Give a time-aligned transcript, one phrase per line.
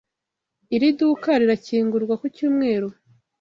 [0.75, 2.87] Iri duka rirakingurwa ku cyumweru?